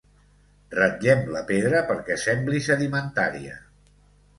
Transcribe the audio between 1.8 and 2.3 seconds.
perquè